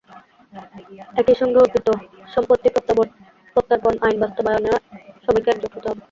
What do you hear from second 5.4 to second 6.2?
একজোট হতে হবে।